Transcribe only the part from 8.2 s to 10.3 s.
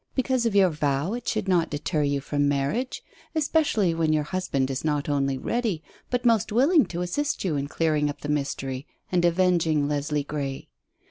the mystery, and avenging Leslie